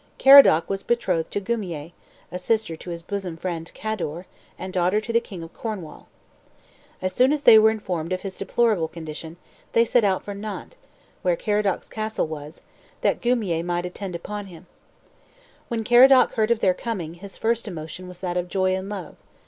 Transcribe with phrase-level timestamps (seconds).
[0.17, 1.91] Caradoc was betrothed to Guimier,
[2.35, 4.25] sister to his bosom friend, Cador,
[4.57, 6.07] and daughter to the king of Cornwall.
[7.03, 9.37] As soon as they were informed of his deplorable condition,
[9.73, 10.75] they set out for Nantes,
[11.21, 12.61] where Caradoc's castle was,
[13.01, 14.65] that Guimier might attend upon him.
[15.67, 19.17] When Caradoc heard of their coming, his first emotion was that of joy and love.